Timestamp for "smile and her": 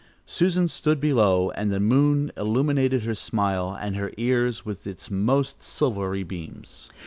3.13-4.11